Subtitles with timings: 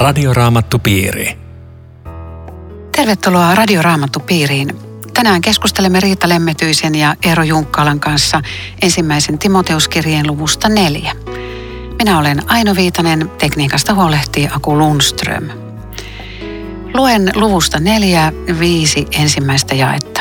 [0.00, 1.38] Radioraamattupiiri.
[2.96, 4.76] Tervetuloa Radioraamattupiiriin.
[5.14, 8.42] Tänään keskustelemme Riitta Lemmetyisen ja Eero Junkkalan kanssa
[8.82, 11.12] ensimmäisen Timoteuskirjeen luvusta neljä.
[11.98, 15.48] Minä olen Aino Viitanen, tekniikasta huolehtii Aku Lundström.
[16.94, 20.20] Luen luvusta neljä, viisi ensimmäistä jaetta.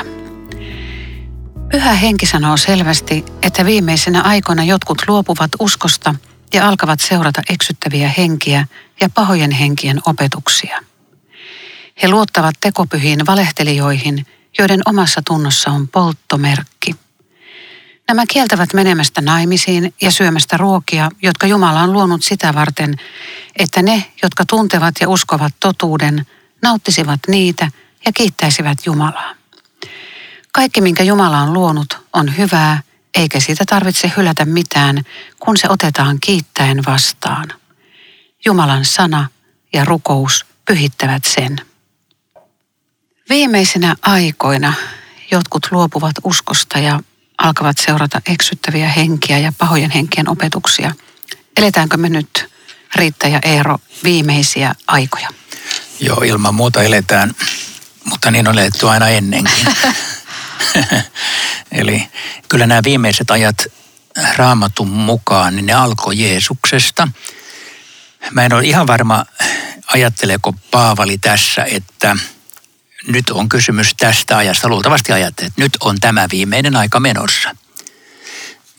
[1.72, 6.16] Pyhä henki sanoo selvästi, että viimeisenä aikoina jotkut luopuvat uskosta
[6.54, 8.68] ja alkavat seurata eksyttäviä henkiä
[9.02, 10.80] ja pahojen henkien opetuksia.
[12.02, 14.26] He luottavat tekopyhiin valehtelijoihin,
[14.60, 16.96] joiden omassa tunnossa on polttomerkki.
[18.08, 22.96] Nämä kieltävät menemästä naimisiin ja syömästä ruokia, jotka Jumala on luonut sitä varten,
[23.56, 26.26] että ne, jotka tuntevat ja uskovat totuuden,
[26.62, 27.72] nauttisivat niitä
[28.06, 29.36] ja kiittäisivät Jumalaa.
[30.52, 32.82] Kaikki, minkä Jumala on luonut, on hyvää,
[33.16, 35.04] eikä siitä tarvitse hylätä mitään,
[35.40, 37.54] kun se otetaan kiittäen vastaan.
[38.46, 39.30] Jumalan sana
[39.74, 41.62] ja rukous pyhittävät sen.
[43.30, 44.74] Viimeisinä aikoina
[45.32, 47.00] jotkut luopuvat uskosta ja
[47.38, 50.94] alkavat seurata eksyttäviä henkiä ja pahojen henkien opetuksia.
[51.58, 52.50] Eletäänkö me nyt,
[52.96, 55.30] Riitta ja Eero, viimeisiä aikoja?
[56.00, 57.36] Joo, ilman muuta eletään,
[58.06, 59.68] mutta niin on eletty aina ennenkin.
[61.72, 62.08] Eli
[62.50, 63.58] kyllä nämä viimeiset ajat
[64.36, 67.08] raamatun mukaan, niin ne alkoi Jeesuksesta.
[68.32, 69.26] Mä en ole ihan varma,
[69.88, 72.18] ajatteleeko Paavali tässä, että
[73.08, 74.70] nyt on kysymys tästä ajasta.
[74.70, 77.56] Luultavasti ajattelee, että nyt on tämä viimeinen aika menossa.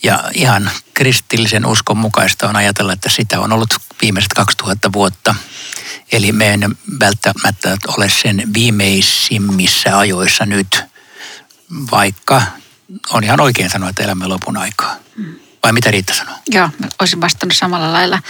[0.02, 5.34] Ja ihan kristillisen uskon mukaista on ajatella, että sitä on ollut viimeiset 2000 vuotta.
[6.12, 10.89] Eli me en välttämättä ole sen viimeisimmissä ajoissa nyt,
[11.90, 12.42] vaikka
[13.12, 14.96] on ihan oikein sanoa, että elämme lopun aikaa.
[15.62, 16.34] Vai mitä Riitta sanoo?
[16.48, 16.68] Joo,
[17.00, 18.22] olisin vastannut samalla lailla.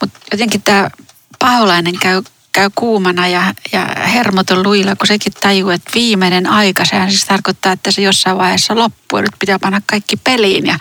[0.00, 0.90] Mutta jotenkin tämä
[1.38, 2.22] paholainen käy,
[2.52, 7.72] käy kuumana ja, ja hermoton luilla, kun sekin tajuu, että viimeinen aika, sehän siis tarkoittaa,
[7.72, 10.66] että se jossain vaiheessa loppuu ja nyt pitää panna kaikki peliin.
[10.66, 10.78] Ja,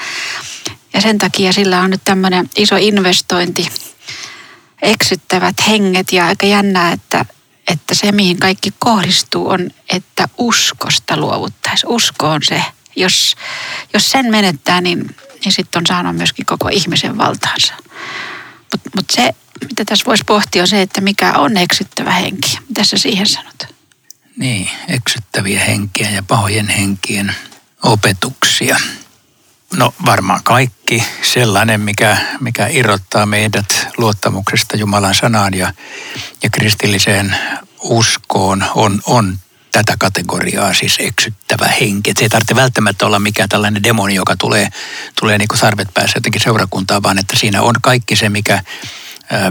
[0.94, 3.68] ja sen takia sillä on nyt tämmöinen iso investointi,
[4.82, 7.26] eksyttävät henget ja aika jännää, että,
[7.72, 11.92] että se mihin kaikki kohdistuu on, että uskosta luovuttaisiin.
[11.92, 12.64] Usko on se,
[12.96, 13.36] jos,
[13.94, 15.16] jos sen menettää, niin,
[15.46, 17.74] niin sitten on saanut myöskin koko ihmisen valtaansa.
[18.72, 19.30] Mutta mut se,
[19.68, 22.58] mitä tässä voisi pohtia, on se, että mikä on eksyttävä henki.
[22.70, 23.68] Mitä sä siihen sanot?
[24.38, 27.36] Niin, eksyttäviä henkiä ja pahojen henkien
[27.84, 28.80] opetuksia.
[29.78, 35.74] No varmaan kaikki sellainen, mikä, mikä irrottaa meidät luottamuksesta Jumalan sanaan ja,
[36.44, 37.36] ja kristilliseen
[37.80, 39.38] uskoon on, on
[39.72, 42.12] tätä kategoriaa, siis eksyttävä henki.
[42.12, 44.70] Et se ei tarvitse välttämättä olla mikään tällainen demoni, joka tulee,
[45.20, 48.64] tulee niin sarvet päässä jotenkin seurakuntaan, vaan että siinä on kaikki se, mikä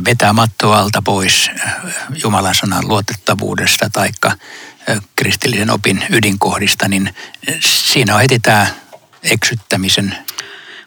[0.05, 1.51] vetää mattoa alta pois
[2.23, 4.09] Jumalan sanan luotettavuudesta tai
[5.17, 7.15] kristillisen opin ydinkohdista, niin
[7.61, 8.67] siinä on heti tämä
[9.23, 10.17] eksyttämisen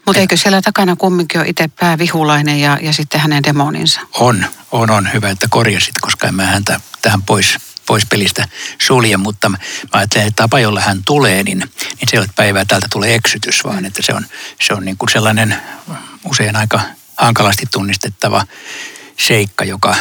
[0.06, 4.02] mutta eikö siellä takana kumminkin ole itse päävihulainen ja, ja sitten hänen demoninsa?
[4.14, 8.48] On, on, on hyvä, että korjasit, koska en mä häntä tähän pois, pois pelistä
[8.82, 9.58] sulje, mutta mä
[9.92, 13.64] ajattelen, että tapa, jolla hän tulee, niin, niin se ei ole päivää täältä tulee eksytys,
[13.64, 14.26] vaan että se on,
[14.62, 15.58] se on niin kuin sellainen
[16.26, 16.82] usein aika
[17.18, 18.48] hankalasti tunnistettava
[19.18, 19.96] seikka, joka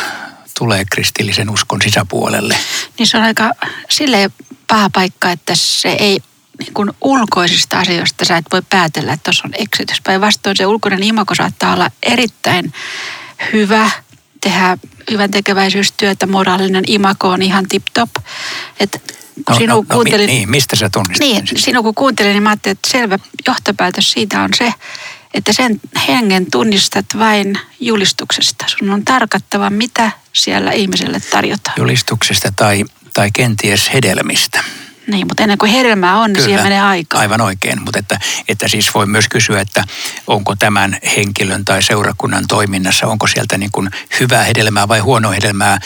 [0.58, 2.56] tulee kristillisen uskon sisäpuolelle.
[2.98, 3.50] Niin se on aika
[3.88, 4.30] sille
[4.66, 6.22] paha paikka, että se ei
[6.62, 10.00] niin kuin ulkoisista asioista sä et voi päätellä, että tuossa on eksytys.
[10.00, 12.72] Päinvastoin se ulkoinen imako saattaa olla erittäin
[13.52, 13.90] hyvä,
[14.40, 14.78] tehdä
[15.10, 18.10] hyvän tekeväisyystyötä, moraalinen imako on ihan tip-top.
[19.34, 22.42] Kun no, sinun no, no, kuuntelin, niin, mistä sä tunnistat Niin, sinun kun kuuntelin, niin
[22.42, 24.74] mä ajattelin, että selvä johtopäätös siitä on se,
[25.34, 28.64] että sen hengen tunnistat vain julistuksesta.
[28.68, 31.74] Sun on tarkattava, mitä siellä ihmiselle tarjotaan.
[31.78, 32.84] Julistuksesta tai,
[33.14, 34.64] tai kenties hedelmistä.
[35.06, 37.20] Niin, mutta ennen kuin hedelmää on, niin siihen menee aikaa.
[37.20, 38.18] Aivan oikein, mutta että,
[38.48, 39.84] että siis voi myös kysyä, että
[40.26, 43.90] onko tämän henkilön tai seurakunnan toiminnassa, onko sieltä niin kuin
[44.20, 45.78] hyvää hedelmää vai huonoa hedelmää.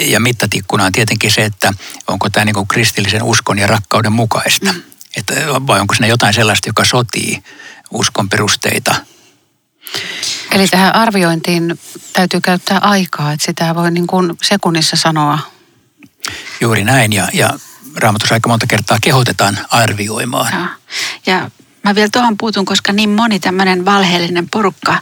[0.00, 1.72] Ja mittatikkuna on tietenkin se, että
[2.06, 4.72] onko tämä niin kuin kristillisen uskon ja rakkauden mukaista.
[4.72, 4.82] Mm.
[5.16, 5.34] Että,
[5.66, 7.42] vai onko siinä jotain sellaista, joka sotii
[7.90, 8.94] uskon perusteita.
[10.52, 11.78] Eli tähän arviointiin
[12.12, 15.38] täytyy käyttää aikaa, että sitä voi niin kuin sekunnissa sanoa.
[16.60, 17.58] Juuri näin ja, ja
[17.96, 20.52] raamatussa aika monta kertaa kehotetaan arvioimaan.
[20.52, 20.68] Ja,
[21.26, 21.50] ja
[21.84, 24.98] mä vielä tuohon puutun, koska niin moni tämmöinen valheellinen porukka,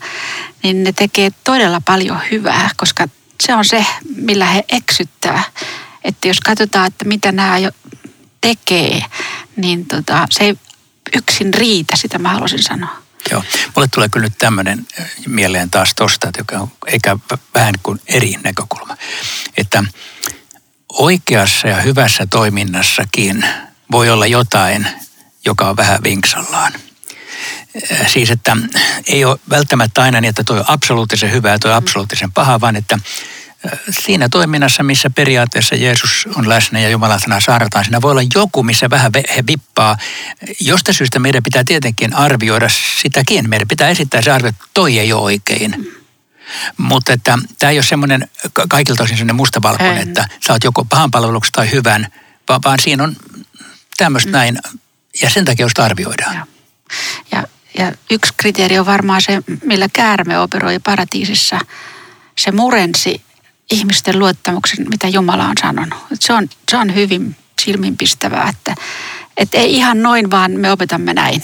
[0.63, 3.09] niin ne tekee todella paljon hyvää, koska
[3.47, 3.87] se on se,
[4.17, 5.43] millä he eksyttää.
[6.05, 7.71] Että jos katsotaan, että mitä nämä jo
[8.41, 9.03] tekee,
[9.57, 10.55] niin tota, se ei
[11.17, 13.05] yksin riitä, sitä mä haluaisin sanoa.
[13.31, 13.45] Joo.
[13.77, 14.87] Mulle tulee kyllä nyt tämmöinen
[15.27, 17.19] mieleen taas tosta, että joka on eikä
[17.55, 18.97] vähän kuin eri näkökulma.
[19.57, 19.85] Että
[20.99, 23.45] oikeassa ja hyvässä toiminnassakin
[23.91, 24.87] voi olla jotain,
[25.45, 26.73] joka on vähän vinksallaan.
[28.07, 28.57] Siis, että
[29.07, 32.61] ei ole välttämättä aina niin, että tuo on absoluuttisen hyvä ja tuo on absoluuttisen paha,
[32.61, 32.99] vaan että
[33.91, 38.63] siinä toiminnassa, missä periaatteessa Jeesus on läsnä ja Jumalan sana saarnataan, siinä voi olla joku,
[38.63, 39.97] missä vähän he vippaa.
[40.61, 42.69] Josta syystä meidän pitää tietenkin arvioida
[43.03, 43.51] sitäkin.
[43.51, 46.04] Meidän pitää esittää se arvio, että toi ei ole oikein.
[46.77, 48.29] Mutta että tämä ei ole semmoinen
[48.69, 52.07] kaikilta osin semmoinen mustavalkoinen, että sä oot joko pahan palveluksen tai hyvän,
[52.49, 53.17] vaan, vaan siinä on
[53.97, 54.33] tämmöistä mm.
[54.33, 54.59] näin,
[55.23, 56.35] ja sen takia just arvioidaan.
[56.35, 56.47] Ja,
[57.33, 57.45] ja,
[57.79, 61.59] ja yksi kriteeri on varmaan se, millä käärme operoi paratiisissa.
[62.39, 63.23] Se murensi
[63.71, 65.99] ihmisten luottamuksen, mitä Jumala on sanonut.
[66.21, 68.75] Se on, se on hyvin silminpistävää, että,
[69.37, 71.43] että ei ihan noin, vaan me opetamme näin.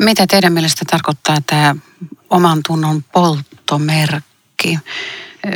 [0.00, 1.76] Mitä teidän mielestä tarkoittaa tämä
[2.30, 4.78] oman tunnon polttomerkki?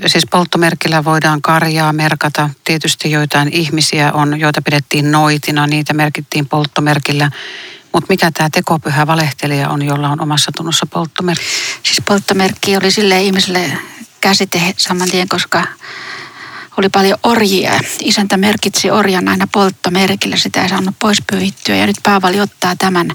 [0.07, 2.51] Siis polttomerkillä voidaan karjaa merkata.
[2.65, 7.31] Tietysti joitain ihmisiä on, joita pidettiin noitina, niitä merkittiin polttomerkillä.
[7.93, 11.45] Mutta mikä tämä tekopyhä valehtelija on, jolla on omassa tunnossa polttomerkki?
[11.83, 13.79] Siis polttomerkki oli sille ihmiselle
[14.21, 15.67] käsite saman tien, koska
[16.77, 17.81] oli paljon orjia.
[18.01, 21.77] Isäntä merkitsi orjan aina polttomerkillä, sitä ei saanut pois pyyhittyä.
[21.77, 23.11] Ja nyt Paavali ottaa tämän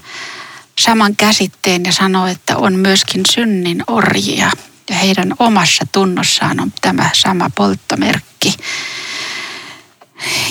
[0.80, 4.50] saman käsitteen ja sanoo, että on myöskin synnin orjia.
[4.90, 8.54] Ja heidän omassa tunnossaan on tämä sama polttomerkki.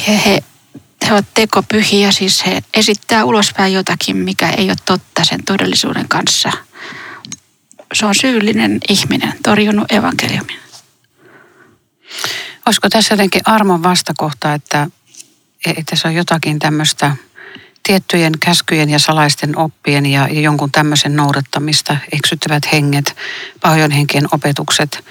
[0.08, 0.44] Ja he,
[1.08, 6.52] he ovat tekopyhiä, siis he esittää ulospäin jotakin, mikä ei ole totta sen todellisuuden kanssa–
[7.94, 10.60] se on syyllinen ihminen, torjunut evankeliumin.
[12.66, 14.88] Olisiko tässä jotenkin armon vastakohta, että,
[15.78, 17.16] että se on jotakin tämmöistä
[17.90, 23.16] tiettyjen käskyjen ja salaisten oppien ja, ja jonkun tämmöisen noudattamista, eksyttävät henget,
[23.62, 25.06] pahojen henkien opetukset,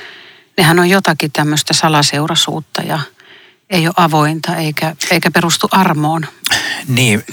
[0.56, 2.98] nehän on jotakin tämmöistä salaseurasuutta ja
[3.70, 6.26] ei ole avointa eikä, eikä perustu armoon.
[6.88, 7.25] Niin,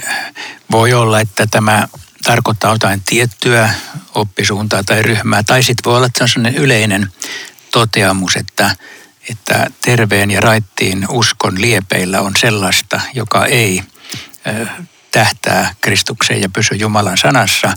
[0.70, 1.88] voi olla, että tämä
[2.24, 3.70] tarkoittaa jotain tiettyä
[4.14, 5.42] oppisuuntaa tai ryhmää.
[5.42, 7.12] Tai sitten voi olla sellainen yleinen
[7.72, 8.76] toteamus, että,
[9.30, 13.82] että terveen ja raittiin uskon liepeillä on sellaista, joka ei
[15.16, 17.72] tähtää Kristukseen ja pysy Jumalan sanassa.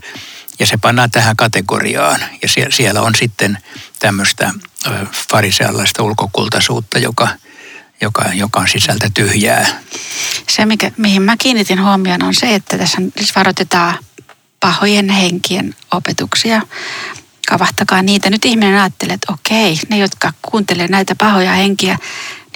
[0.60, 2.20] Ja se pannaan tähän kategoriaan.
[2.42, 3.58] Ja siellä on sitten
[4.00, 4.52] tämmöistä
[5.32, 7.28] farisealaista ulkokultaisuutta, joka,
[8.02, 9.68] joka, joka on sisältä tyhjää.
[10.50, 12.98] Se, mikä, mihin mä kiinnitin huomioon, on se, että tässä
[13.36, 13.98] varoitetaan
[14.60, 16.62] pahojen henkien opetuksia.
[17.50, 18.30] Kavahtakaa niitä.
[18.30, 21.98] Nyt ihminen ajattelee, että okei, ne jotka kuuntelee näitä pahoja henkiä,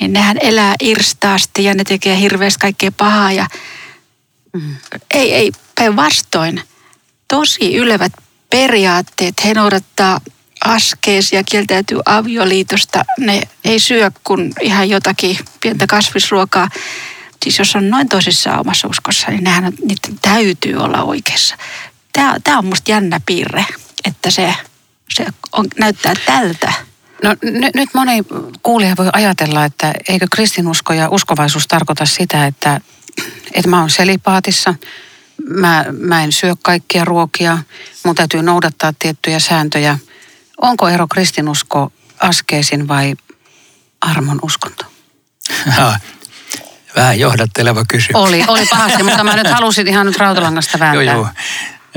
[0.02, 3.32] niin nehän elää irstaasti ja ne tekee hirveästi kaikkea pahaa.
[3.32, 3.48] Ja...
[4.54, 4.76] Mm.
[5.14, 6.62] Ei, ei, päinvastoin.
[7.28, 8.12] Tosi ylevät
[8.50, 9.46] periaatteet.
[9.46, 10.22] He noudattaa
[10.66, 13.06] askeesia, kieltäytyy avioliitosta.
[13.20, 16.70] Ne ei syö kuin ihan jotakin pientä kasvisruokaa.
[17.44, 21.56] Siis jos on noin tosissaan omassa uskossa, niin nehän, niiden täytyy olla oikeassa
[22.14, 23.66] tämä, tämä on musta jännä piirre,
[24.06, 24.56] että se,
[25.10, 26.74] se on, näyttää tältä.
[27.24, 28.24] No n- nyt moni
[28.64, 32.82] kuulija voi ajatella, että eikö kristinusko ja uskovaisuus tarkoita sitä, että,
[33.54, 34.76] että mä oon selipaatissa,
[35.50, 37.58] mä, mä en syö kaikkia ruokia,
[38.04, 39.98] mun täytyy noudattaa tiettyjä sääntöjä.
[40.62, 43.16] Onko ero kristinusko askeesin vai
[44.02, 44.86] armon uskonto?
[46.96, 48.16] Vähän johdatteleva kysymys.
[48.16, 51.04] Oli, oli pahasti, mutta mä nyt halusin ihan nyt rautalangasta vääntää.
[51.04, 51.28] Joo, joo.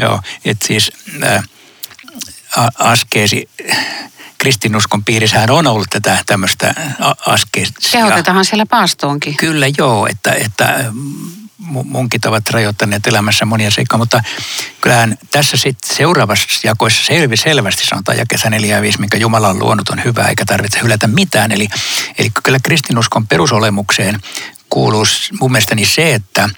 [0.01, 0.93] Joo, että siis
[1.23, 1.43] ää,
[2.79, 3.49] askeesi,
[4.39, 6.75] kristinuskon piirissähän on ollut tätä tämmöistä
[7.27, 7.75] askeesia.
[7.93, 9.37] Kehotetaanhan siellä paastoonkin.
[9.37, 10.85] Kyllä joo, että, että
[11.69, 14.23] munkit ovat rajoittaneet elämässä monia seikkoja, mutta
[14.81, 19.59] kyllähän tässä sitten seuraavassa jakoissa selvi, selvästi sanotaan jakessa 4 ja 5, minkä Jumala on
[19.59, 21.53] luonut on hyvä eikä tarvitse hylätä mitään.
[21.53, 21.69] Eli,
[22.19, 24.21] eli kyllä kristinuskon perusolemukseen
[24.71, 25.05] kuuluu
[25.41, 26.49] mun mielestäni se, että,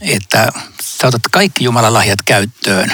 [0.00, 0.48] että
[0.82, 2.92] sä otat kaikki Jumalan lahjat käyttöön,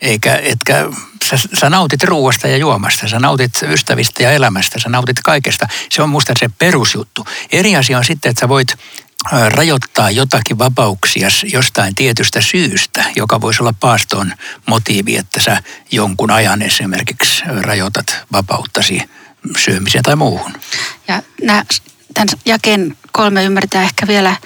[0.00, 0.88] eikä, etkä,
[1.24, 5.68] sä, sä nautit ruuasta ja juomasta, sä nautit ystävistä ja elämästä, sä nautit kaikesta.
[5.90, 7.26] Se on musta se perusjuttu.
[7.52, 8.76] Eri asia on sitten, että sä voit
[9.48, 14.32] rajoittaa jotakin vapauksia jostain tietystä syystä, joka voisi olla paaston
[14.66, 19.02] motiivi, että sä jonkun ajan esimerkiksi rajoitat vapauttasi
[19.58, 20.52] syömiseen tai muuhun.
[21.08, 21.64] Ja nämä,
[22.14, 24.36] tämän jakeen kolme ymmärtää ehkä vielä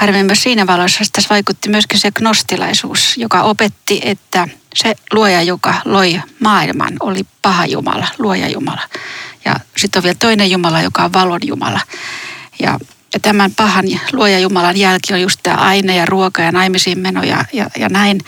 [0.00, 5.42] paremmin myös siinä valossa, että tässä vaikutti myöskin se gnostilaisuus, joka opetti, että se luoja,
[5.42, 8.82] joka loi maailman, oli paha Jumala, luoja Jumala.
[9.44, 11.80] Ja sitten on vielä toinen Jumala, joka on valon Jumala.
[12.60, 12.78] Ja,
[13.14, 17.22] ja tämän pahan luoja Jumalan jälki on just tämä aine ja ruoka ja naimisiin meno
[17.22, 18.20] ja, ja, ja näin.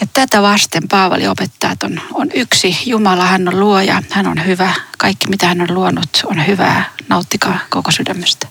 [0.00, 4.46] Ja tätä vasten Paavali opettaa, että on, on yksi Jumala, hän on luoja, hän on
[4.46, 4.74] hyvä.
[4.98, 8.48] Kaikki mitä hän on luonut on hyvää, nauttikaa koko sydämestä.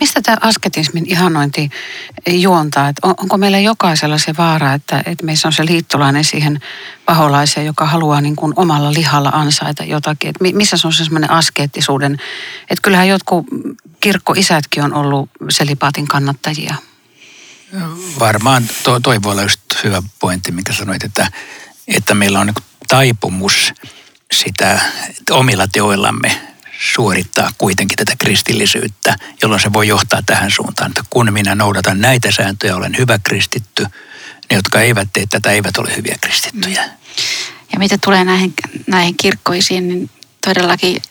[0.00, 1.70] Mistä tämä asketismin ihanointi
[2.30, 2.88] juontaa?
[2.88, 6.60] Että on, onko meillä jokaisella se vaara, että, että meissä on se liittolainen siihen
[7.06, 10.30] paholaiseen, joka haluaa niin kuin omalla lihalla ansaita jotakin?
[10.30, 12.12] Että missä se on se semmoinen askeettisuuden?
[12.62, 13.46] Että kyllähän jotkut
[14.00, 16.74] kirkkoisätkin on ollut selipaatin kannattajia.
[18.18, 21.26] Varmaan toi, toi voi olla just hyvä pointti, mikä sanoit, että,
[21.88, 22.54] että meillä on niin
[22.88, 23.72] taipumus
[24.32, 24.80] sitä
[25.30, 26.40] omilla teoillamme
[26.94, 32.30] suorittaa kuitenkin tätä kristillisyyttä, jolloin se voi johtaa tähän suuntaan, että kun minä noudatan näitä
[32.30, 36.84] sääntöjä, olen hyvä kristitty, ne, jotka eivät tee tätä, eivät ole hyviä kristittyjä.
[37.72, 38.54] Ja mitä tulee näihin,
[38.86, 40.10] näihin kirkkoisiin, niin
[40.44, 41.02] todellakin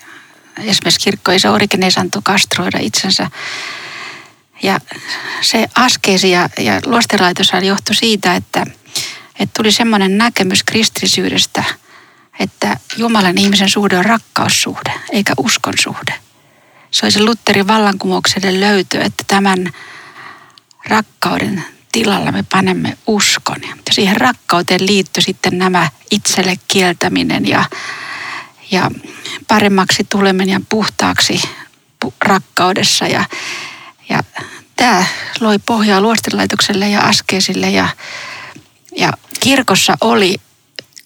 [0.57, 3.31] esimerkiksi kirkkoisa Origenes antoi kastroida itsensä
[4.63, 4.79] ja
[5.41, 8.65] se askeesi ja, ja luostelaitos johtui siitä, että,
[9.39, 11.63] että tuli semmoinen näkemys kristillisyydestä,
[12.39, 16.13] että Jumalan ihmisen suhde on rakkaussuhde, eikä uskon suhde.
[16.91, 19.73] Se oli se Lutherin vallankumoukselle löytö, että tämän
[20.85, 23.61] rakkauden tilalla me panemme uskon.
[23.61, 27.65] Ja siihen rakkauteen liittyi sitten nämä itselle kieltäminen ja,
[28.71, 28.91] ja
[29.47, 31.41] paremmaksi tuleminen ja puhtaaksi
[32.21, 33.07] rakkaudessa.
[33.07, 33.25] Ja,
[34.09, 34.23] ja
[34.75, 35.05] tämä
[35.39, 37.87] loi pohjaa luostelaitokselle ja askeisille ja,
[38.95, 40.35] ja kirkossa oli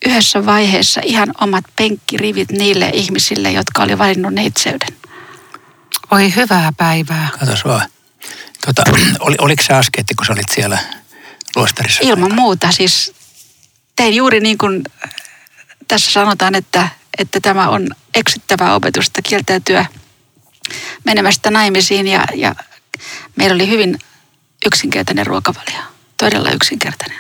[0.05, 4.97] yhdessä vaiheessa ihan omat penkkirivit niille ihmisille, jotka oli valinnut neitseyden.
[6.11, 7.29] Oi hyvää päivää.
[7.39, 7.89] Katos vaan.
[8.65, 8.83] Tota,
[9.19, 10.79] oli, oliko se askeetti, kun sä olit siellä
[11.55, 11.99] luostarissa?
[12.03, 12.71] Ilman muuta.
[12.71, 13.13] Siis
[13.95, 14.83] tein juuri niin kuin
[15.87, 19.85] tässä sanotaan, että, että tämä on eksyttävää opetusta kieltäytyä
[21.03, 22.55] menemästä naimisiin ja, ja
[23.35, 23.99] Meillä oli hyvin
[24.65, 25.81] yksinkertainen ruokavalio,
[26.17, 27.19] todella yksinkertainen.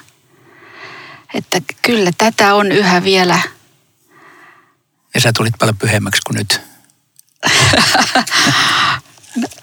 [1.33, 3.39] Että kyllä tätä on yhä vielä.
[5.13, 6.61] Ja sä tulit paljon pyhemmäksi kuin nyt.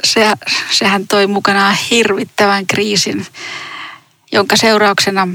[0.05, 0.33] Se,
[0.71, 3.27] sehän toi mukanaan hirvittävän kriisin,
[4.33, 5.29] jonka seurauksena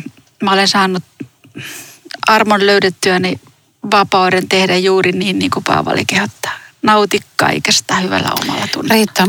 [0.44, 1.03] mä olen saanut
[2.27, 3.39] armon löydettyäni
[3.91, 6.51] vapauden tehdä juuri niin, niin kuin Paavali kehottaa.
[6.82, 8.96] Nauti kaikesta hyvällä omalla tunnella.
[8.96, 9.27] Riitta,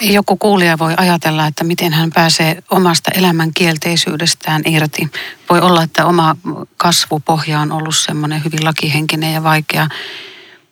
[0.00, 5.08] joku kuulija voi ajatella, että miten hän pääsee omasta elämän kielteisyydestään irti.
[5.50, 6.36] Voi olla, että oma
[6.76, 9.88] kasvupohja on ollut semmoinen hyvin lakihenkinen ja vaikea.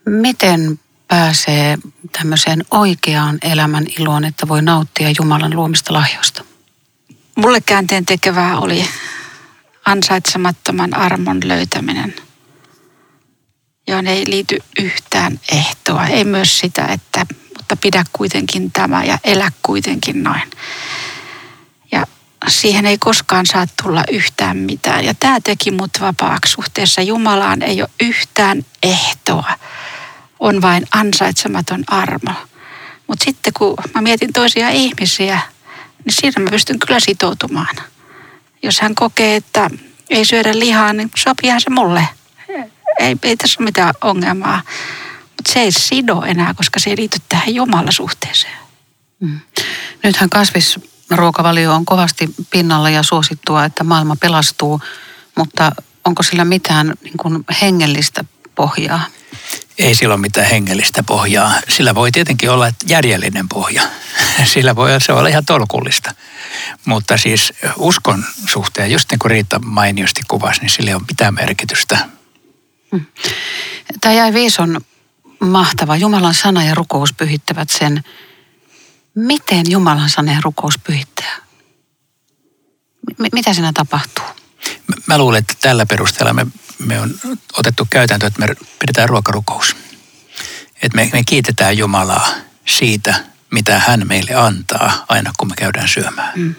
[0.07, 1.79] Miten pääsee
[2.13, 6.45] tämmöiseen oikeaan elämän iloon, että voi nauttia Jumalan luomista lahjoista?
[7.37, 8.89] Mulle käänteen tekevää oli
[9.87, 12.15] ansaitsemattoman armon löytäminen,
[13.89, 16.07] johon ei liity yhtään ehtoa.
[16.07, 17.27] Ei myös sitä, että
[17.67, 20.51] mutta pidä kuitenkin tämä ja elä kuitenkin noin.
[21.93, 22.07] Ja
[22.49, 25.05] siihen ei koskaan saa tulla yhtään mitään.
[25.05, 27.63] Ja tämä teki mut vapaaksi suhteessa Jumalaan.
[27.63, 29.59] Ei ole yhtään ehtoa.
[30.41, 32.33] On vain ansaitsematon armo.
[33.07, 35.41] Mutta sitten kun mä mietin toisia ihmisiä,
[36.05, 37.77] niin siinä mä pystyn kyllä sitoutumaan.
[38.63, 39.71] Jos hän kokee, että
[40.11, 42.09] ei syödä lihaa, niin sopiihan se mulle.
[42.99, 44.63] Ei, ei tässä ole mitään ongelmaa
[45.37, 48.57] mutta se ei sido enää, koska se ei liity tähän Jumalasuhteeseen.
[49.21, 49.41] Mm.
[50.03, 54.81] Nythän kasvisruokavalio on kovasti pinnalla ja suosittua, että maailma pelastuu,
[55.37, 55.73] mutta
[56.05, 58.25] onko sillä mitään niin kuin hengellistä
[58.55, 59.05] pohjaa?
[59.79, 61.53] Ei sillä ole mitään hengellistä pohjaa.
[61.69, 63.83] Sillä voi tietenkin olla järjellinen pohja.
[64.53, 66.15] Sillä voi se olla ihan tolkullista.
[66.85, 71.35] Mutta siis uskon suhteen, just niin kuin Riitta mainiosti kuvasi, niin sillä ei ole mitään
[71.35, 71.99] merkitystä.
[72.93, 73.07] Mm.
[74.01, 74.81] Tämä jäi Viison
[75.49, 75.97] mahtava.
[75.97, 78.05] Jumalan sana ja rukous pyhittävät sen.
[79.15, 81.37] Miten Jumalan sana ja rukous pyhittää?
[83.19, 84.25] M- mitä siinä tapahtuu?
[85.07, 86.47] Mä luulen, että tällä perusteella me,
[86.79, 87.15] me on
[87.53, 89.77] otettu käytäntö, että me pidetään ruokarukous.
[90.83, 92.29] Että me, me kiitetään Jumalaa
[92.67, 93.15] siitä,
[93.51, 96.33] mitä hän meille antaa aina kun me käydään syömään.
[96.37, 96.55] Mm.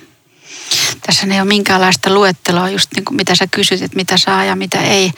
[1.06, 4.56] Tässä ei ole minkäänlaista luetteloa, just niin kuin mitä sä kysyt, että mitä saa ja
[4.56, 5.12] mitä ei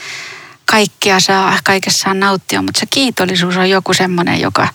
[0.72, 4.68] kaikkea saa, kaikessa saa nauttia, mutta se kiitollisuus on joku semmoinen, joka,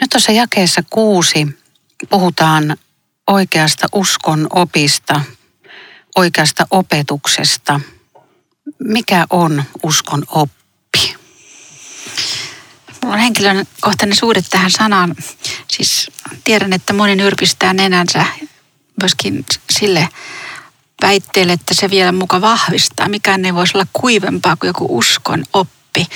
[0.00, 1.46] Nyt tuossa jakeessa kuusi
[2.10, 2.76] puhutaan
[3.26, 5.20] oikeasta uskon opista,
[6.16, 7.80] oikeasta opetuksesta.
[8.78, 11.16] Mikä on uskon oppi?
[13.02, 15.16] Mulla on henkilökohtainen suhde tähän sanaan.
[15.68, 16.10] Siis
[16.50, 18.26] tiedän, että moni nyrpistää nenänsä
[19.00, 20.08] myöskin sille
[21.02, 23.08] väitteelle, että se vielä muka vahvistaa.
[23.08, 26.06] Mikään ei voisi olla kuivempaa kuin joku uskon oppi.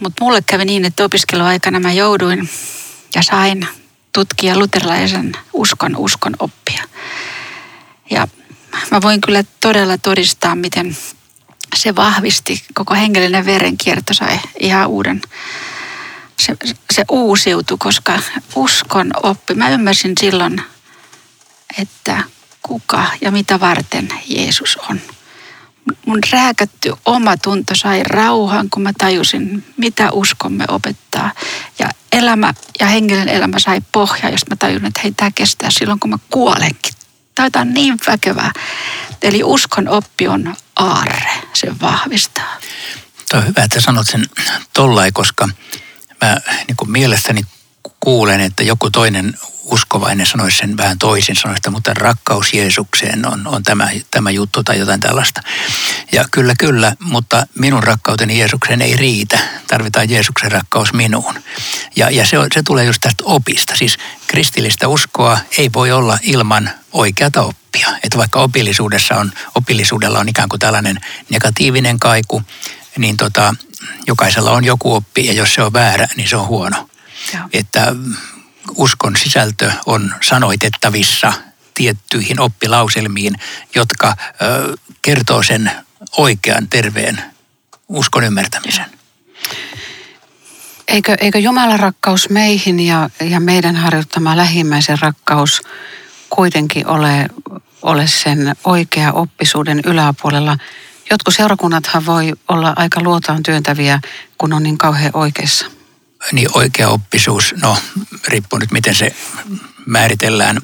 [0.00, 2.48] Mutta mulle kävi niin, että opiskeluaikana mä jouduin
[3.14, 3.68] ja sain
[4.12, 6.82] tutkia luterilaisen uskon uskon oppia.
[8.10, 8.28] Ja
[8.90, 10.96] mä voin kyllä todella todistaa, miten
[11.76, 15.20] se vahvisti, koko hengellinen verenkierto sai ihan uuden,
[16.40, 16.56] se,
[16.90, 18.18] se uusiutui, koska
[18.54, 20.62] uskon oppi, mä ymmärsin silloin,
[21.78, 22.22] että
[22.62, 25.00] kuka ja mitä varten Jeesus on.
[26.06, 31.32] Mun rääkätty oma tunto sai rauhan, kun mä tajusin, mitä uskomme opettaa.
[31.78, 36.00] Ja elämä ja hengellinen elämä sai pohjaa, jos mä tajun, että hei, tämä kestää silloin,
[36.00, 36.92] kun mä kuolenkin.
[37.34, 38.52] Tämä on niin väkevää.
[39.22, 42.56] Eli uskon oppi on aarre, se vahvistaa.
[43.30, 44.24] Tuo on hyvä, että sanot sen
[44.72, 45.48] tollai, koska
[46.22, 46.36] mä
[46.68, 47.42] niin kuin mielestäni
[48.00, 49.34] kuulen, että joku toinen
[49.70, 54.64] uskovainen sanoisi sen vähän toisin, sanoisi, että mutta rakkaus Jeesukseen on, on tämä, tämä juttu
[54.64, 55.42] tai jotain tällaista.
[56.12, 59.38] Ja kyllä, kyllä, mutta minun rakkauteni Jeesukseen ei riitä.
[59.66, 61.34] Tarvitaan Jeesuksen rakkaus minuun.
[61.96, 63.76] Ja, ja se, se tulee just tästä opista.
[63.76, 67.88] Siis kristillistä uskoa ei voi olla ilman oikeata oppia.
[68.02, 72.42] Että vaikka opillisuudessa on, opillisuudella on ikään kuin tällainen negatiivinen kaiku,
[72.98, 73.54] niin tota,
[74.06, 76.88] jokaisella on joku oppi ja jos se on väärä, niin se on huono.
[77.34, 77.44] Joo.
[77.52, 77.94] Että
[78.76, 81.32] uskon sisältö on sanoitettavissa
[81.74, 83.34] tiettyihin oppilauselmiin,
[83.74, 85.70] jotka ö, kertoo sen
[86.16, 87.22] oikean, terveen
[87.88, 88.86] uskon ymmärtämisen.
[90.88, 95.62] Eikö, eikö Jumalan rakkaus meihin ja, ja meidän harjoittama lähimmäisen rakkaus
[96.30, 97.28] kuitenkin ole,
[97.82, 100.58] ole sen oikea oppisuuden yläpuolella?
[101.10, 104.00] Jotkut seurakunnathan voi olla aika luotaan työntäviä,
[104.38, 105.66] kun on niin kauhean oikeassa
[106.32, 107.76] niin oikea oppisuus, no
[108.28, 109.16] riippuu nyt miten se
[109.86, 110.60] määritellään.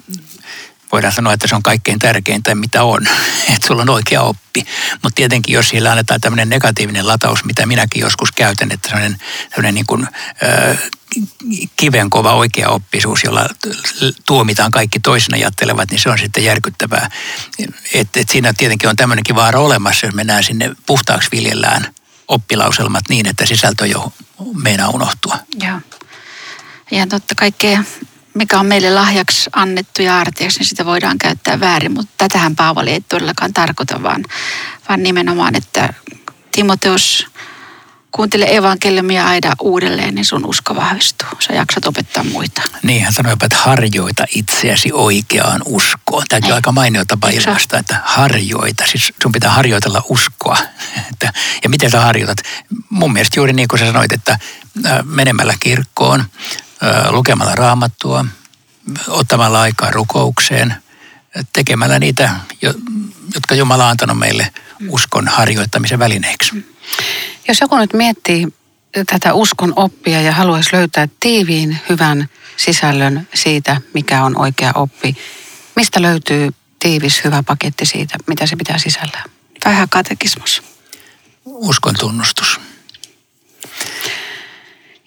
[0.93, 3.07] Voidaan sanoa, että se on kaikkein tärkeintä, mitä on,
[3.55, 4.65] että sulla on oikea oppi.
[4.93, 9.87] Mutta tietenkin, jos sillä annetaan tämmöinen negatiivinen lataus, mitä minäkin joskus käytän, että sellainen niin
[9.87, 10.09] kuin,
[11.19, 13.49] äh, kivenkova oikea oppisuus, jolla
[14.27, 17.11] tuomitaan kaikki toisena ajattelevat, niin se on sitten järkyttävää.
[17.95, 21.87] Et, et siinä tietenkin on tämmöinenkin vaara olemassa, jos mennään sinne puhtaaksi viljellään–
[22.29, 24.13] oppilauselmat niin, että sisältö jo
[24.63, 25.39] meinaa unohtua.
[25.63, 25.81] Joo.
[26.91, 27.85] Ja totta kaikkea,
[28.35, 31.93] mikä on meille lahjaksi annettu ja aarteeksi, niin sitä voidaan käyttää väärin.
[31.93, 34.25] Mutta tätähän Paavali ei todellakaan tarkoita, vaan,
[34.89, 35.95] vaan nimenomaan, että
[36.53, 37.27] Timoteus
[38.15, 41.29] kuuntele evankeliumia aina uudelleen, niin sun usko vahvistuu.
[41.41, 42.63] Sä jaksat opettaa muita.
[42.83, 46.25] Niin, hän sanoi, että harjoita itseäsi oikeaan uskoon.
[46.29, 48.85] Tämäkin on aika mainio tapa ilmaista, että harjoita.
[48.87, 50.59] Siis sun pitää harjoitella uskoa.
[51.13, 51.33] Että,
[51.65, 52.39] ja miten sä harjoitat?
[52.91, 54.39] Mun mielestä juuri niin kuin sä sanoit, että
[55.05, 56.25] menemällä kirkkoon,
[57.11, 58.25] lukemalla raamattua,
[59.09, 60.75] ottamalla aikaa rukoukseen,
[61.53, 62.31] tekemällä niitä,
[63.35, 64.53] jotka Jumala on antanut meille
[64.89, 66.74] uskon harjoittamisen välineeksi.
[67.49, 68.49] Jos joku nyt miettii
[69.07, 75.17] tätä uskon oppia ja haluaisi löytää tiiviin hyvän sisällön siitä, mikä on oikea oppi,
[75.77, 79.31] mistä löytyy tiivis hyvä paketti siitä, mitä se pitää sisällään?
[79.65, 80.63] Vähän katekismus.
[81.45, 82.61] Uskon tunnustus.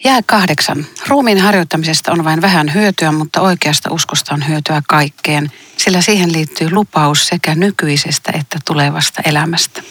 [0.03, 0.85] Jää kahdeksan.
[1.07, 6.71] Ruumiin harjoittamisesta on vain vähän hyötyä, mutta oikeasta uskosta on hyötyä kaikkeen, sillä siihen liittyy
[6.71, 9.83] lupaus sekä nykyisestä että tulevasta elämästä.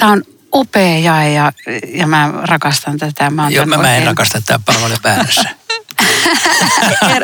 [0.00, 0.22] Tämä on
[0.54, 1.52] upea jae ja,
[1.94, 3.30] ja mä rakastan tätä.
[3.30, 4.60] Mä Joo, mä, mä en rakasta tätä
[5.04, 5.48] väärässä.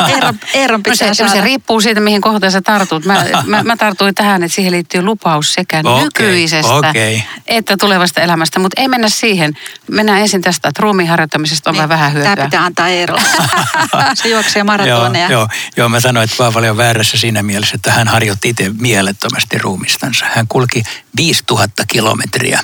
[0.09, 3.05] Eeron, Eeron pitää no se, se riippuu siitä, mihin kohtaan sä tartut.
[3.05, 7.21] Mä, mä, mä tartuin tähän, että siihen liittyy lupaus sekä okay, nykyisestä okay.
[7.47, 8.59] että tulevasta elämästä.
[8.59, 9.57] Mutta ei mennä siihen.
[9.91, 12.37] Mennään ensin tästä, että ruumiin harjoittamisesta on niin, vähän hyötyä.
[12.37, 13.29] Tämä pitää antaa Eerolle.
[14.15, 15.31] se juoksee maratoneja.
[15.31, 18.71] joo, joo, joo, mä sanoin, että Paavali on väärässä siinä mielessä, että hän harjoitti itse
[18.81, 20.27] mielettömästi ruumistansa.
[20.35, 20.83] Hän kulki
[21.17, 22.61] 5000 kilometriä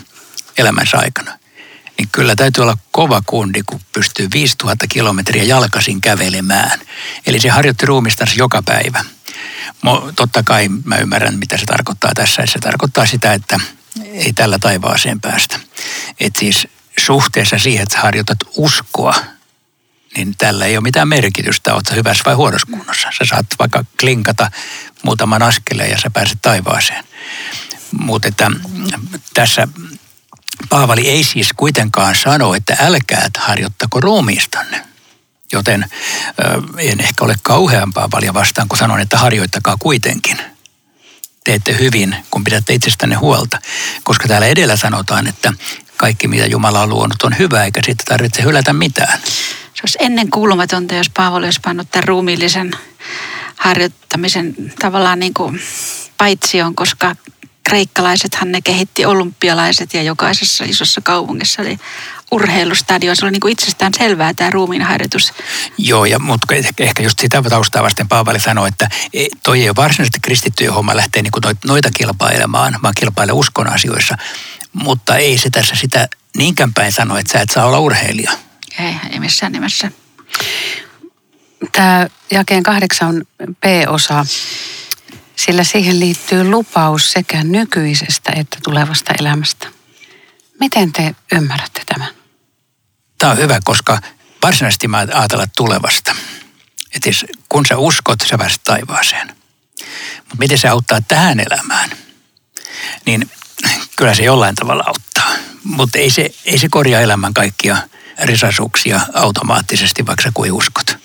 [0.59, 1.42] elämänsä aikana.
[1.99, 6.81] Niin kyllä täytyy olla kova kundi, kun pystyy 5000 kilometriä jalkasin kävelemään.
[7.27, 9.05] Eli se harjoitti ruumistansa joka päivä.
[9.83, 12.47] Mo, totta kai mä ymmärrän, mitä se tarkoittaa tässä.
[12.47, 13.61] Se tarkoittaa sitä, että
[14.13, 15.61] ei tällä taivaaseen päästä.
[16.21, 19.15] Et siis suhteessa siihen, että harjoitat uskoa,
[20.17, 23.09] niin tällä ei ole mitään merkitystä, oletko hyvässä vai huonossa kunnossa.
[23.19, 24.51] Sä saat vaikka klinkata
[25.03, 27.05] muutaman askeleen ja sä pääset taivaaseen.
[27.99, 28.29] Mutta
[29.35, 29.69] tässä
[30.69, 34.87] Paavali ei siis kuitenkaan sano, että älkää harjoittako ruumiistanne.
[35.53, 35.87] Joten
[36.79, 40.39] en ehkä ole kauheampaa paljon vastaan, kun sanon, että harjoittakaa kuitenkin.
[41.45, 43.59] Teette hyvin, kun pidätte itsestänne huolta.
[44.03, 45.53] Koska täällä edellä sanotaan, että
[45.97, 49.21] kaikki mitä Jumala on luonut on hyvä, eikä siitä tarvitse hylätä mitään.
[49.75, 52.71] Se olisi ennen kuulumatonta, jos Paavali olisi pannut tämän ruumiillisen
[53.57, 55.61] harjoittamisen tavallaan niin kuin
[56.19, 57.17] paitsioon, koska
[57.69, 61.79] kreikkalaisethan ne kehitti olympialaiset ja jokaisessa isossa kaupungissa oli
[62.31, 63.17] urheilustadion.
[63.17, 65.33] Se oli niin kuin itsestään selvää tämä ruumiinharjoitus.
[65.79, 69.77] Joo, ja, mutta ehkä just sitä taustaa vasten Paavali sanoi, että e, toi ei ole
[69.77, 74.17] varsinaisesti kristittyjen homma lähteä niin kuin noita kilpailemaan, vaan kilpailla uskon asioissa.
[74.73, 78.33] Mutta ei se tässä sitä niinkään päin sano, että sä et saa olla urheilija.
[78.79, 79.91] Ei, ei missään nimessä.
[81.73, 83.23] Tämä jakeen kahdeksan
[83.61, 84.27] P-osa,
[85.37, 89.69] sillä siihen liittyy lupaus sekä nykyisestä että tulevasta elämästä.
[90.61, 92.09] Miten te ymmärrätte tämän?
[93.19, 93.99] Tämä on hyvä, koska
[94.43, 96.15] varsinaisesti mä ajatella tulevasta.
[96.95, 97.11] Että
[97.49, 99.37] kun sä uskot, sä pääset taivaaseen.
[100.17, 101.91] Mutta miten se auttaa tähän elämään?
[103.07, 103.31] Niin
[103.97, 105.33] kyllä se jollain tavalla auttaa.
[105.65, 107.77] Mutta ei se, ei se korjaa elämän kaikkia
[108.23, 110.97] risasuuksia automaattisesti, vaikka sä kuin uskot.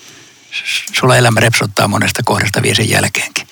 [0.92, 3.48] Sulla elämä repsottaa monesta kohdasta vielä sen jälkeenkin.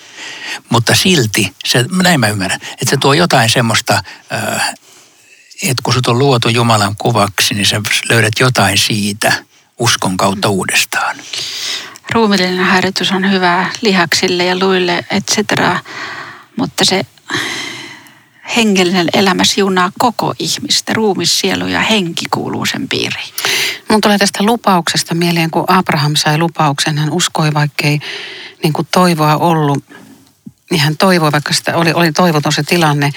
[0.69, 4.03] Mutta silti, se, näin mä ymmärrän, että se tuo jotain semmoista,
[5.63, 9.33] että kun sut on luotu Jumalan kuvaksi, niin sä löydät jotain siitä
[9.79, 11.17] uskon kautta uudestaan.
[12.13, 15.39] Ruumillinen harjoitus on hyvä lihaksille ja luille, etc.
[16.57, 17.07] Mutta se
[18.57, 20.93] hengellinen elämä siunaa koko ihmistä.
[20.93, 23.29] Ruumis, sielu ja henki kuuluu sen piiriin.
[23.91, 26.99] Mun tulee tästä lupauksesta mieleen, kun Abraham sai lupauksen.
[26.99, 28.01] Hän uskoi, vaikkei
[28.63, 29.85] niin kuin toivoa ollut.
[30.71, 33.11] Niin hän toivoi, vaikka sitä oli, oli toivoton se tilanne.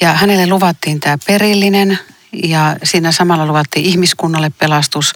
[0.00, 1.98] Ja hänelle luvattiin tämä perillinen
[2.32, 5.14] ja siinä samalla luvattiin ihmiskunnalle pelastus.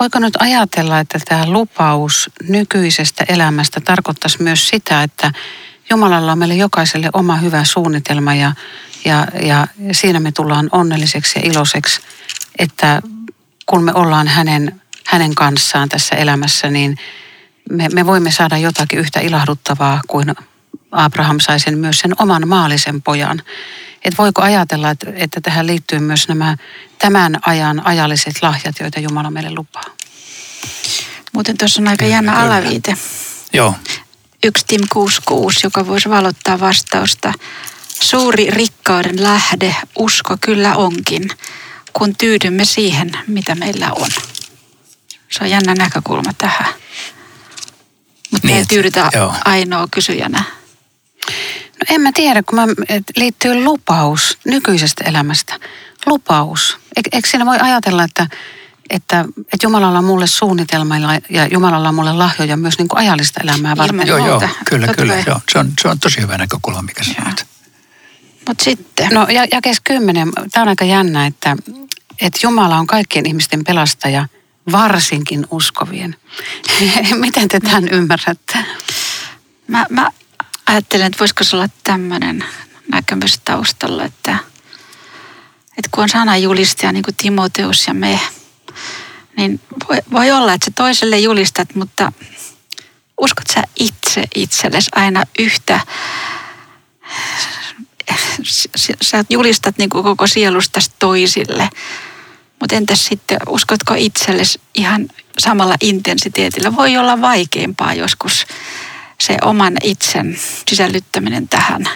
[0.00, 5.32] Voiko nyt ajatella, että tämä lupaus nykyisestä elämästä tarkoittaisi myös sitä, että
[5.90, 8.52] Jumalalla on meille jokaiselle oma hyvä suunnitelma ja,
[9.04, 12.00] ja, ja siinä me tullaan onnelliseksi ja iloiseksi,
[12.58, 13.02] että
[13.66, 16.98] kun me ollaan hänen, hänen kanssaan tässä elämässä, niin
[17.70, 20.34] me, me voimme saada jotakin yhtä ilahduttavaa kuin
[20.92, 23.42] Abraham sai sen myös sen oman maallisen pojan.
[24.04, 26.56] Et voiko ajatella, että, että tähän liittyy myös nämä
[26.98, 29.84] tämän ajan ajalliset lahjat, joita Jumala meille lupaa?
[31.32, 32.96] Muuten tuossa on aika jännä alaviite.
[33.52, 33.74] Joo.
[34.44, 37.32] 1 Tim 66, joka voisi valottaa vastausta.
[37.88, 41.30] Suuri rikkauden lähde, usko kyllä onkin,
[41.92, 44.08] kun tyydymme siihen, mitä meillä on.
[45.30, 46.74] Se on jännä näkökulma tähän.
[48.30, 49.34] Mutta niin, ei tyydytä joo.
[49.44, 50.44] ainoa kysyjänä.
[51.78, 55.54] No en mä tiedä, kun mä, et liittyy lupaus nykyisestä elämästä.
[56.06, 56.78] Lupaus.
[56.96, 58.26] E, eikö siinä voi ajatella, että
[58.90, 60.94] että, että Jumalalla on mulle suunnitelma
[61.30, 64.06] ja Jumalalla on mulle lahjoja myös niin kuin ajallista elämää varten.
[64.06, 65.24] Joo, joo, kyllä, Totta kyllä.
[65.26, 65.40] Joo.
[65.52, 67.46] Se, on, se on tosi hyvä näkökulma, mikä sanoit.
[68.48, 69.08] Mutta sitten?
[69.12, 71.56] No ja, jakes kymmenen, tämä on aika jännä, että,
[72.20, 74.26] että Jumala on kaikkien ihmisten pelastaja,
[74.72, 76.16] varsinkin uskovien.
[77.14, 78.58] Miten te tämän ymmärrätte?
[79.66, 80.10] Mä, mä
[80.70, 82.44] ajattelen, että voisiko se olla tämmöinen
[82.92, 84.38] näkemys taustalla, että,
[85.68, 88.20] että kun on sanajulistaja niin kuin Timoteus ja me,
[89.36, 92.12] niin voi, voi olla, että sä toiselle julistat, mutta
[93.20, 95.80] uskot sä itse itsellesi aina yhtä
[99.02, 101.68] sä julistat niin kuin koko sielusta toisille.
[102.60, 106.76] Mutta entäs sitten, uskotko itsellesi ihan samalla intensiteetillä?
[106.76, 108.46] Voi olla vaikeampaa joskus
[109.20, 111.88] se oman itsen sisällyttäminen tähän.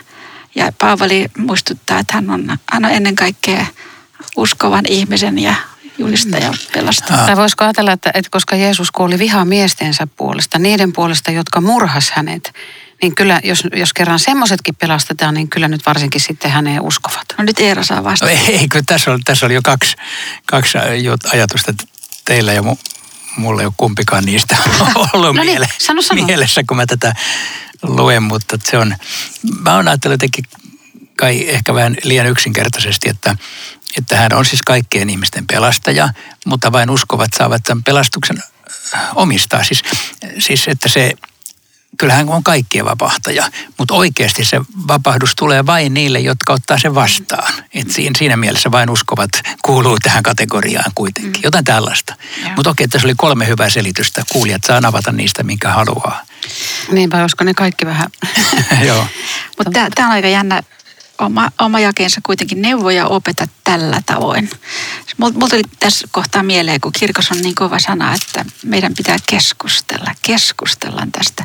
[0.54, 3.66] Ja Paavali muistuttaa, että hän on, hän on ennen kaikkea
[4.36, 5.54] uskovan ihmisen ja
[5.98, 7.26] julistaja pelastaa.
[7.26, 12.52] Tai voisiko ajatella, että, että koska Jeesus kuoli vihamiestensä puolesta, niiden puolesta, jotka murhas hänet,
[13.02, 17.24] niin kyllä, jos, jos kerran semmoisetkin pelastetaan, niin kyllä nyt varsinkin sitten häneen uskovat.
[17.38, 18.32] No nyt Eera saa vastata.
[18.32, 19.96] No ei, kyllä tässä oli, tässä oli jo kaksi,
[20.46, 20.78] kaksi
[21.32, 21.74] ajatusta
[22.24, 22.76] teillä ja mu,
[23.36, 24.56] mulla ei ole kumpikaan niistä
[25.12, 26.24] ollut no niin, miele, sano, sano.
[26.26, 27.14] mielessä, kun mä tätä
[27.82, 28.96] luen, mutta se on,
[29.60, 30.44] mä oon ajatellut jotenkin
[31.16, 33.36] kai ehkä vähän liian yksinkertaisesti, että,
[33.98, 36.08] että hän on siis kaikkien ihmisten pelastaja,
[36.46, 38.42] mutta vain uskovat saavat tämän pelastuksen
[39.14, 39.64] omistaa.
[39.64, 39.82] Siis,
[40.38, 41.12] siis että se
[41.98, 47.54] kyllähän on kaikkien vapahtaja, mutta oikeasti se vapahdus tulee vain niille, jotka ottaa sen vastaan.
[47.74, 49.30] Et siinä, siinä mielessä vain uskovat
[49.62, 51.40] kuuluu tähän kategoriaan kuitenkin.
[51.40, 51.44] Mm.
[51.44, 52.14] Jotain tällaista.
[52.56, 54.22] Mutta okei, tässä oli kolme hyvää selitystä.
[54.32, 56.22] Kuulijat saa avata niistä, minkä haluaa.
[56.92, 58.10] Niinpä, olisiko ne kaikki vähän.
[58.88, 59.06] Joo.
[59.58, 60.62] Mutta tämä on aika jännä
[61.18, 64.50] oma, oma jakeensa kuitenkin neuvoja opeta tällä tavoin.
[65.16, 70.10] Mulla tuli tässä kohtaa mieleen, kun kirkossa on niin kova sana, että meidän pitää keskustella.
[70.22, 71.44] Keskustellaan tästä.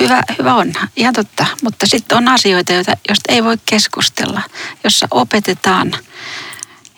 [0.00, 1.46] Hyvä, hyvä on, ihan totta.
[1.62, 4.42] Mutta sitten on asioita, joita, joista ei voi keskustella,
[4.84, 5.92] jossa opetetaan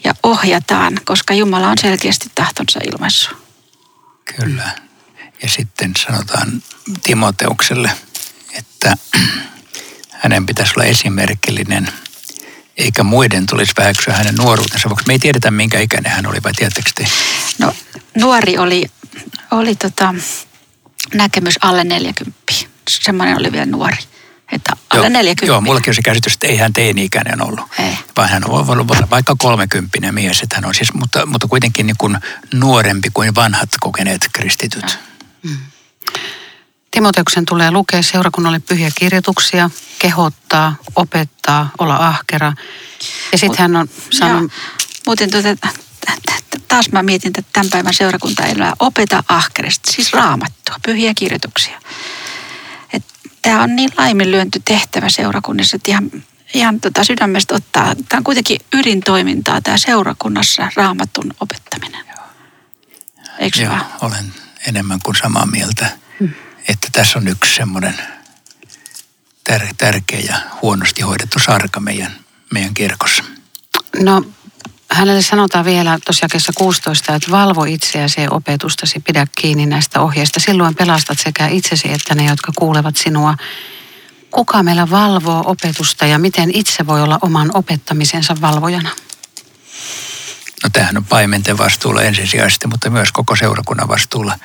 [0.04, 3.36] ja ohjataan, koska Jumala on selkeästi tahtonsa ilmaissut.
[4.36, 4.70] Kyllä.
[5.42, 6.62] Ja sitten sanotaan
[7.02, 7.92] Timoteukselle,
[8.52, 8.96] että
[10.22, 11.88] hänen pitäisi olla esimerkillinen,
[12.76, 16.52] eikä muiden tulisi väheksyä hänen nuoruutensa, koska me ei tiedetä, minkä ikäinen hän oli, vai
[16.52, 17.06] tiedättekö te?
[17.58, 17.74] No,
[18.18, 18.90] nuori oli,
[19.50, 20.14] oli tota,
[21.14, 22.42] näkemys alle 40.
[22.90, 23.96] Semmoinen oli vielä nuori.
[24.52, 25.46] Että alle joo, 40.
[25.46, 27.64] Joo, mullakin on se käsitys, että ei hän teini-ikäinen ollut.
[27.78, 27.98] Ei.
[28.16, 31.96] Vaan hän on ollut vaikka kolmekymppinen mies, että hän on siis, mutta, mutta kuitenkin niin
[31.98, 32.18] kuin
[32.54, 34.98] nuorempi kuin vanhat kokeneet kristityt.
[35.42, 35.56] Mm.
[36.92, 42.52] Timoteuksen tulee lukea seurakunnalle pyhiä kirjoituksia, kehottaa, opettaa, olla ahkera.
[43.32, 44.52] Ja sitten hän on sanonut...
[45.06, 45.48] Muuten tuota,
[46.68, 51.80] taas mä mietin, että tämän päivän seurakunta ei opeta ahkerasti, siis raamattua, pyhiä kirjoituksia.
[53.42, 56.10] Tämä on niin laiminlyönty tehtävä seurakunnissa, että ihan,
[56.54, 57.94] ihan tota sydämestä ottaa.
[58.08, 62.04] Tämä on kuitenkin ydintoimintaa tämä seurakunnassa raamatun opettaminen.
[63.38, 64.34] Eikö Joo, olen
[64.68, 65.90] enemmän kuin samaa mieltä.
[66.20, 66.30] Hmm
[66.68, 67.94] että tässä on yksi semmoinen
[69.50, 72.16] tär- tärkeä ja huonosti hoidettu sarka meidän,
[72.52, 73.24] meidän kirkossa.
[74.02, 74.24] No
[74.90, 80.40] hänelle sanotaan vielä tosiaan 16, että valvo itseäsi ja opetustasi, pidä kiinni näistä ohjeista.
[80.40, 83.34] Silloin pelastat sekä itsesi että ne, jotka kuulevat sinua.
[84.30, 88.90] Kuka meillä valvoo opetusta ja miten itse voi olla oman opettamisensa valvojana?
[90.64, 94.38] No tämähän on paimenten vastuulla ensisijaisesti, mutta myös koko seurakunnan vastuulla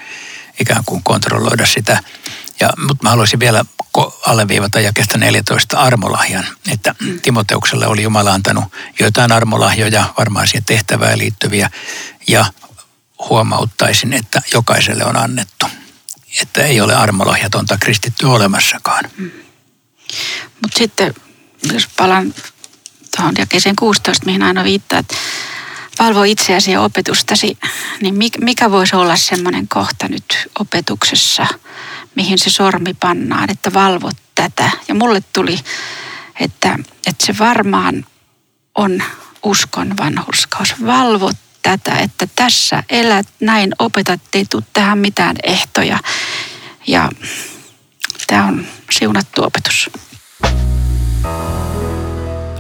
[0.60, 2.04] ikään kuin kontrolloida sitä.
[2.60, 3.66] Ja, mutta mä haluaisin vielä
[4.26, 8.64] alleviivata jakesta 14 armolahjan, että Timoteukselle oli Jumala antanut
[9.00, 11.70] joitain armolahjoja, varmaan siihen tehtävään liittyviä,
[12.28, 12.46] ja
[13.30, 15.66] huomauttaisin, että jokaiselle on annettu.
[16.42, 19.04] Että ei ole armolahjatonta kristitty olemassakaan.
[20.62, 21.14] Mutta sitten,
[21.74, 22.34] jos palaan
[23.16, 25.16] tuohon jakeeseen 16, mihin aina viittaa, että
[26.00, 27.58] valvo itseäsi ja opetustasi,
[28.02, 31.48] niin mikä voisi olla semmoinen kohta nyt opetuksessa,
[32.16, 34.72] mihin se sormi pannaan, että valvot tätä.
[34.88, 35.60] Ja mulle tuli,
[36.40, 38.06] että, että se varmaan
[38.76, 39.04] on
[39.44, 40.86] uskon vanhurskaus.
[40.86, 46.00] Valvot tätä, että tässä elät näin, opetat, ei tule tähän mitään ehtoja.
[46.88, 47.10] Ja
[48.28, 49.90] tämä on siunattu opetus.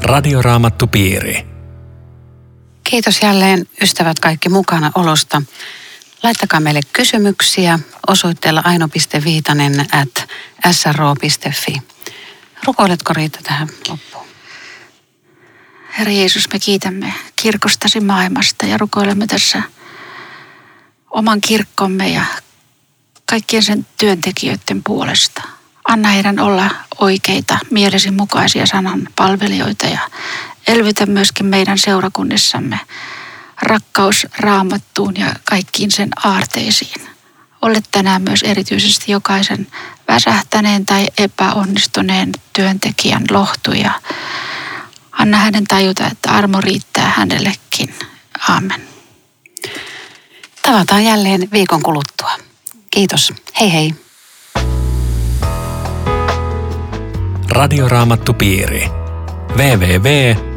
[0.02, 1.57] Radioraamattupiiri.
[2.89, 5.41] Kiitos jälleen ystävät kaikki mukana olosta.
[6.23, 10.30] Laittakaa meille kysymyksiä osoitteella aino.viitanen at
[10.71, 11.82] sro.fi.
[12.65, 14.28] Rukoiletko Riitta tähän loppuun?
[15.97, 19.62] Herra Jeesus, me kiitämme kirkostasi maailmasta ja rukoilemme tässä
[21.10, 22.26] oman kirkkomme ja
[23.26, 25.41] kaikkien sen työntekijöiden puolesta.
[25.88, 26.69] Anna heidän olla
[27.00, 30.00] oikeita, mielesi mukaisia sanan palvelijoita ja
[30.67, 32.80] elvytä myöskin meidän seurakunnissamme
[33.62, 37.01] rakkaus raamattuun ja kaikkiin sen aarteisiin.
[37.62, 39.67] Ole tänään myös erityisesti jokaisen
[40.08, 43.91] väsähtäneen tai epäonnistuneen työntekijän lohtu ja
[45.12, 47.95] anna hänen tajuta, että armo riittää hänellekin.
[48.49, 48.88] Amen.
[50.62, 52.32] Tavataan jälleen viikon kuluttua.
[52.91, 53.34] Kiitos.
[53.60, 53.93] Hei hei.
[57.49, 58.89] Radioraamattupiiri.
[59.58, 60.57] www